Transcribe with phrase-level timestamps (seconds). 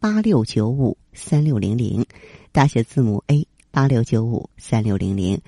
[0.00, 2.06] 八六九五三六零零，
[2.52, 5.42] 大写字母 A 八六九五三六零零。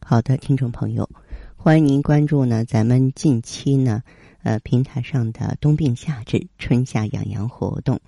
[0.00, 1.10] 好的，听众朋友，
[1.56, 4.04] 欢迎您关注呢，咱们近期呢，
[4.44, 8.00] 呃，平台上的冬病夏治、春夏养阳活动，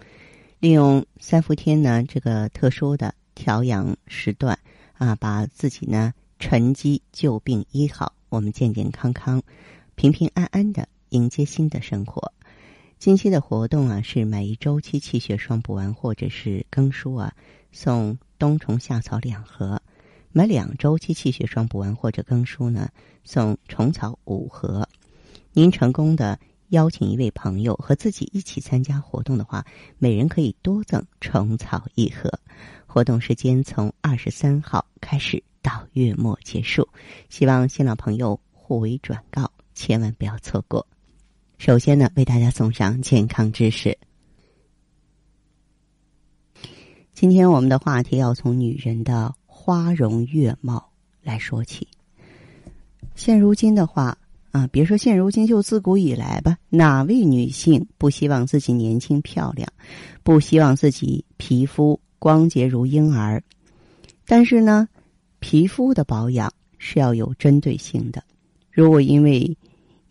[0.60, 4.60] 利用三伏天呢这个特殊的调养时段
[4.96, 9.42] 啊，把自己呢沉积旧病医好，我们健健康康、
[9.96, 10.86] 平平安安的。
[11.10, 12.32] 迎接新的生活。
[13.00, 17.32] 近期的活动啊，是买一周期气血双补丸或者是更舒啊，
[17.72, 19.78] 送冬虫夏草两盒；
[20.32, 22.90] 买两周期气血双补丸或者更舒呢，
[23.24, 24.86] 送虫草五盒。
[25.54, 26.38] 您成功的
[26.68, 29.64] 邀请一位朋友和自己一起参加活动的话，
[29.96, 32.30] 每人可以多赠虫草一盒。
[32.86, 36.86] 活动时间从二十三号开始到月末结束，
[37.30, 40.86] 希望新老朋友互为转告，千万不要错过。
[41.60, 43.98] 首先呢，为大家送上健康知识。
[47.12, 50.90] 今天我们的话题要从女人的花容月貌
[51.22, 51.86] 来说起。
[53.14, 54.16] 现如今的话
[54.52, 59.70] 啊，别说现如今，就自古以来吧，哪位女性不希望自己年轻漂亮，
[60.22, 63.42] 不希望自己皮肤光洁如婴儿？
[64.24, 64.88] 但是呢，
[65.40, 68.24] 皮肤的保养是要有针对性的。
[68.70, 69.54] 如果因为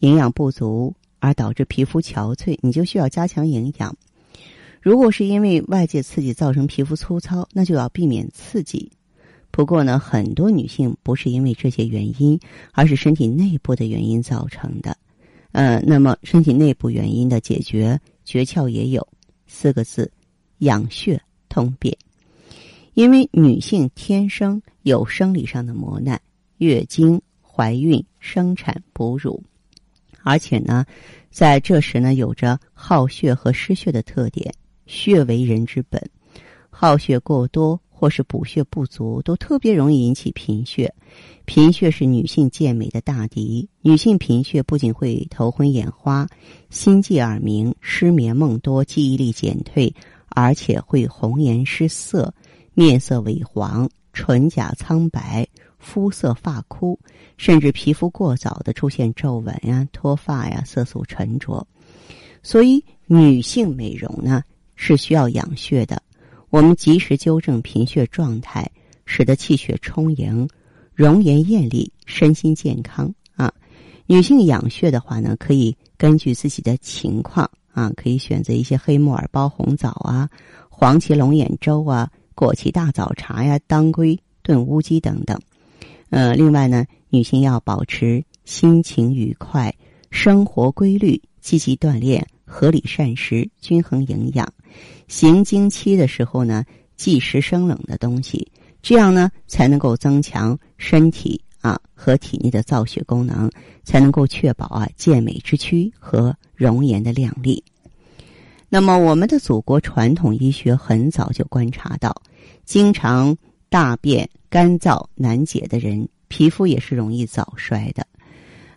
[0.02, 3.96] 营养不足，而导致皮肤憔悴，你就需要加强营养。
[4.82, 8.92] 如果是因为外界刺激造成皮肤粗糙，那就要避免刺激。
[9.52, 12.40] 不过呢，很多女性不是因为这些原因，
[12.72, 14.96] 而是身体内部的原因造成的。
[15.52, 19.06] 呃，那么身体内部原因的解决诀窍也有
[19.48, 20.12] 四个字：
[20.60, 21.98] 养血通便。
[22.94, 26.22] 因为女性天生有生理上的磨难，
[26.58, 29.42] 月经、怀孕、生产、哺乳。
[30.30, 30.86] 而且呢，
[31.32, 34.54] 在这时呢，有着耗血和失血的特点。
[34.86, 36.00] 血为人之本，
[36.70, 40.94] 耗血过多或是补血不足，都特别容易引起贫血。
[41.46, 43.68] 贫血是女性健美的大敌。
[43.82, 46.28] 女性贫血不仅会头昏眼花、
[46.70, 49.92] 心悸耳鸣、失眠梦多、记忆力减退，
[50.30, 52.32] 而且会红颜失色、
[52.76, 55.48] 面色萎黄、唇甲苍白。
[55.80, 57.00] 肤色发枯，
[57.38, 61.66] 甚至皮肤过早的出现皱纹呀、脱发呀、色素沉着，
[62.44, 64.44] 所以女性美容呢
[64.76, 66.02] 是需要养血的。
[66.50, 68.70] 我们及时纠正贫血状态，
[69.06, 70.48] 使得气血充盈，
[70.94, 73.54] 容颜艳丽，身心健康啊。
[74.06, 80.30] 女性养血的话呢，可以根据自己的情况啊，可以选择一些黑木耳包红枣啊、
[80.70, 85.40] 黄芪龙眼粥啊、枸杞大枣茶呀、当归炖乌鸡等等。
[86.10, 89.74] 呃，另外呢，女性要保持心情愉快，
[90.10, 94.52] 生活规律，积极锻炼，合理膳食，均衡营养。
[95.08, 96.64] 行经期的时候呢，
[96.96, 103.50] 忌食生冷的东西，这样呢才能够增强身体啊和体内的造血功能，
[103.84, 107.64] 才能够确保啊健美之躯和容颜的靓丽。
[108.68, 112.16] 那么，我们的祖国传统医学很早就观察到，
[112.66, 113.36] 经常
[113.70, 114.30] 大便。
[114.50, 118.08] 干燥难解的人，皮肤也是容易早衰的。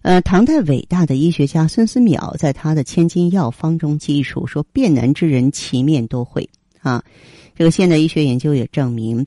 [0.03, 6.47] 呃，唐代伟大的医学家孙思邈在他的《千金药方》中记述说：“便难之人，其面多会。”
[6.83, 7.03] 啊，
[7.57, 9.25] 这个现代医学研究也证明，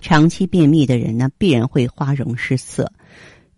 [0.00, 2.90] 长期便秘的人呢，必然会花容失色。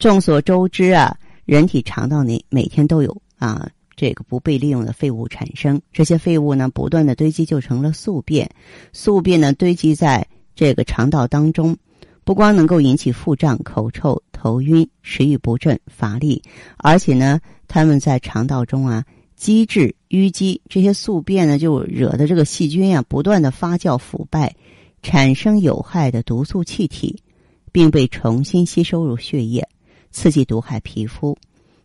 [0.00, 8.50] 众所周知啊，人体肠道内每天都有啊这个不被利用的废物产生，这些废物呢，不断的堆积就成了宿便，
[8.92, 10.26] 宿便呢堆积在
[10.56, 11.76] 这个肠道当中。
[12.25, 16.43] 不光能够引起腹胀、口臭、头晕、食欲不振、乏力，
[16.76, 17.38] 而且呢，
[17.69, 19.05] 他们在肠道中啊
[19.37, 24.56] 积滞淤积，这些宿便呢就惹得这个细菌啊不断的发酵腐败，
[25.03, 27.23] 产生有害的毒素气体，
[27.70, 29.69] 并被重新吸收入血液，
[30.11, 31.38] 刺激毒害皮肤，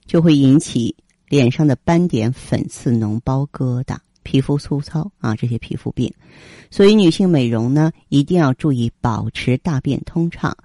[0.07, 0.95] 就会引起
[1.29, 3.95] 脸上的斑点、粉刺、脓包、疙瘩。
[4.23, 6.11] 皮肤粗糙啊，这些皮肤病，
[6.69, 10.55] 所以女性美容呢，一定要注意保持大便通畅。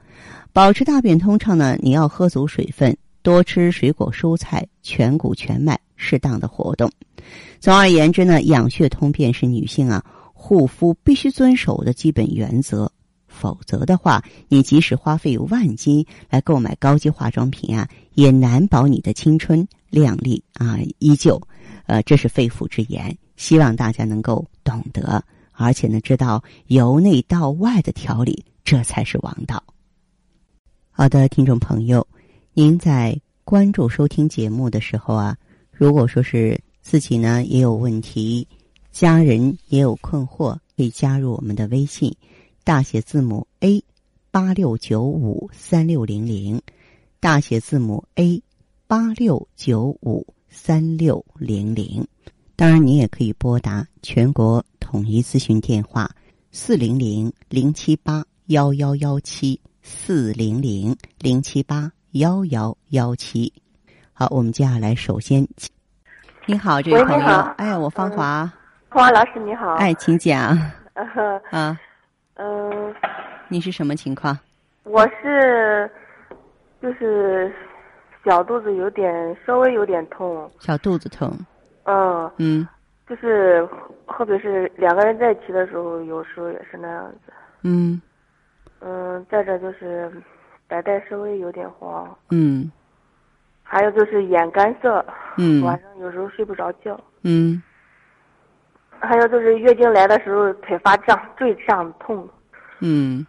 [0.52, 6.90] 保持大便通畅呢，你要喝足水分，多吃水果蔬菜，全谷全麦，适当的活动。
[7.60, 12.90] 总而言之呢，养血通便是女性啊护肤必须遵守的基本原则。
[13.26, 21.38] 否则的话，你即使花费有万金来购买高级化妆品啊，也难保你的青春靓丽啊依旧。
[21.84, 25.22] 呃，这是肺腑之言，希望大家能够懂得，
[25.52, 29.62] 而且呢，知道由内到外的调理，这才是王道。
[30.90, 32.06] 好的，听众朋友，
[32.54, 35.36] 您在关注收听节目的时候啊，
[35.70, 38.48] 如果说是自己呢也有问题，
[38.90, 42.16] 家人也有困惑，可以加入我们的微信。
[42.64, 43.84] 大写字母 A
[44.30, 46.60] 八六九五三六零零，
[47.20, 48.42] 大写字母 A
[48.86, 52.06] 八六九五三六零零。
[52.58, 56.08] 当然，你也可以拨打全国统一咨询电话
[56.50, 63.52] 四零零零七八幺幺幺七四零零零七八幺幺幺七。
[64.14, 65.46] 好，我们接下来首先，
[66.46, 67.26] 你好，这位朋友，
[67.58, 68.50] 哎，我芳华，
[68.88, 70.58] 芳华老师你好，哎，请讲，
[71.52, 71.78] 啊。
[72.36, 72.94] 嗯，
[73.48, 74.38] 你是什么情况？
[74.84, 75.90] 我是，
[76.80, 77.54] 就是
[78.24, 80.50] 小肚子有点稍微有点痛。
[80.58, 81.38] 小肚子痛。
[81.86, 82.30] 嗯。
[82.38, 82.68] 嗯。
[83.08, 83.64] 就是
[84.08, 87.32] 特别是两个人在一起的时候，有时候也是那样子。
[87.62, 88.02] 嗯。
[88.80, 90.10] 嗯，再者就是
[90.66, 92.12] 白带稍微有点黄。
[92.30, 92.70] 嗯。
[93.62, 95.04] 还有就是眼干涩。
[95.38, 95.62] 嗯。
[95.62, 96.98] 晚上有时候睡不着觉。
[97.22, 97.62] 嗯。
[98.98, 102.28] 还有就是月经来的时候腿发胀、坠胀痛。
[102.80, 103.24] 嗯。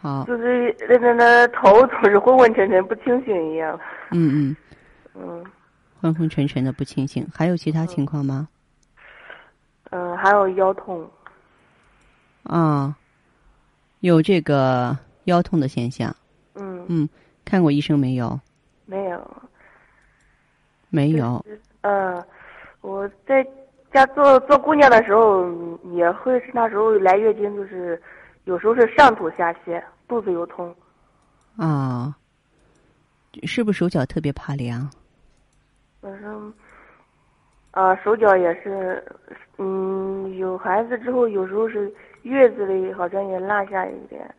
[0.00, 0.24] 好。
[0.24, 3.78] 就是那那那头总是昏昏沉沉、不清醒一样。
[4.10, 4.56] 嗯嗯。
[5.14, 5.44] 嗯。
[6.06, 8.48] 昏昏沉沉的不清醒，还有其他情况吗？
[9.90, 11.08] 嗯，还有腰痛。
[12.44, 12.96] 啊。
[14.00, 16.14] 有这个腰痛的现象。
[16.54, 16.86] 嗯。
[16.88, 17.08] 嗯，
[17.44, 18.38] 看过医生没有？
[18.84, 19.42] 没有。
[20.90, 21.44] 没有。
[21.80, 22.24] 呃。
[22.82, 23.44] 我在
[23.92, 25.50] 家做做姑娘的时候，
[25.92, 28.00] 也会是那时候来月经，就是
[28.44, 30.72] 有时候是上吐下泻，肚子又痛。
[31.56, 32.14] 啊，
[33.42, 34.88] 是不是手脚特别怕凉？
[36.06, 36.54] 反正
[37.72, 39.02] 啊，手脚也是，
[39.58, 41.92] 嗯，有孩子之后，有时候是
[42.22, 44.32] 月子里好像也落下一点，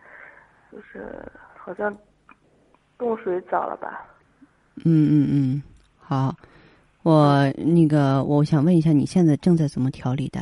[0.72, 1.06] 就是
[1.58, 1.94] 好像
[2.98, 4.06] 冻水早了吧。
[4.86, 5.64] 嗯嗯嗯，
[6.00, 6.34] 好。
[7.04, 10.40] 我那个，我想问一下，你现在正在怎么调理的？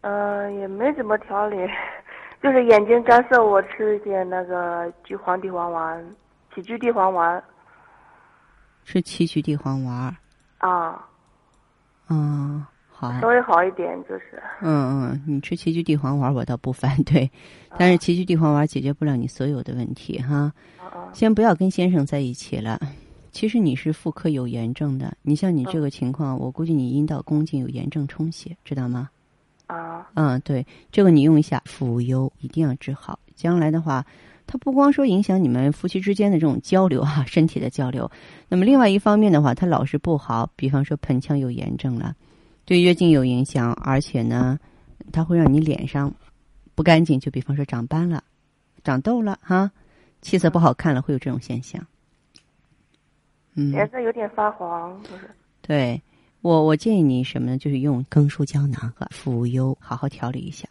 [0.00, 1.56] 嗯，也没怎么调理，
[2.42, 6.04] 就是眼睛干涩，我吃一点那个聚黄地黄丸，
[6.52, 7.40] 杞菊地黄丸。
[8.86, 10.16] 吃七菊地黄丸。
[10.58, 11.04] 啊。
[12.08, 13.12] 嗯，好。
[13.20, 14.40] 稍微好一点就是。
[14.62, 17.28] 嗯嗯，你吃杞菊地黄丸，我倒不反对，
[17.76, 20.52] 但是杞菊地黄丸解决不了你所有的问题哈。
[21.12, 22.80] 先不要跟先生在一起了。
[23.32, 29.10] 其实你是妇科有炎症的，你像你这个情况，我估计你阴道宫颈有炎症充血，知道吗？
[29.66, 30.06] 啊。
[30.14, 33.18] 嗯，对，这个你用一下妇优，一定要治好。
[33.34, 34.06] 将来的话，
[34.46, 38.10] 它不光说影响你们夫妻之间的这种交流哈， 身体的交流，
[38.48, 42.14] 那么另外一方面的话，它老是不好，比方说盆腔有炎症了，
[42.64, 44.58] 对月经有影响，而且呢，
[45.12, 46.12] 它会让你脸上
[46.74, 48.22] 不干净，就比方说长斑了、
[48.84, 49.70] 长痘了哈，
[50.22, 51.84] 气色不好看了，会有这种现象。
[53.54, 55.30] 嗯颜色有点发黄，就是。
[55.62, 56.00] 对，
[56.42, 57.58] 我我建议你什么呢？
[57.58, 60.68] 就是用更舒胶囊和妇优好好调理一下。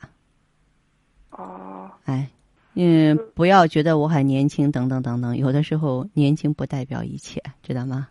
[1.32, 1.90] 哦。
[2.04, 2.30] 哎，
[2.76, 8.08] 嗯，不要觉得我还年轻，等等等等，有的时候年轻不代表一切，知道吗？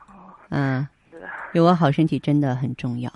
[0.00, 0.32] 哦。
[0.48, 0.86] 嗯。
[1.52, 3.12] 有个好身体真的很重要。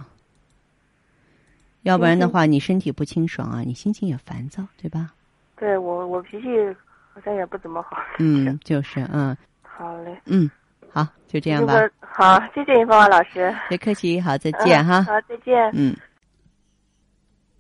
[1.83, 5.14] 要不然的话，你身体不清爽啊，你心情也烦躁，对吧？
[5.56, 6.49] 对我，我脾气
[7.14, 7.97] 好像也不怎么好。
[8.18, 9.35] 嗯， 就是嗯。
[9.62, 10.21] 好嘞。
[10.26, 10.50] 嗯。
[10.92, 11.73] 好，就这样吧。
[12.00, 13.54] 好，谢谢你，芳芳老师。
[13.71, 15.02] 别客气，好，再见哈。
[15.02, 15.71] 好，再见。
[15.73, 15.97] 嗯。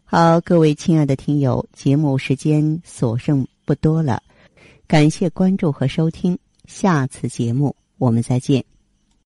[0.08, 4.22] 好，各位亲爱的听友，节目时间所剩不多了，
[4.86, 8.75] 感谢关注和收听，下次节目我们再见。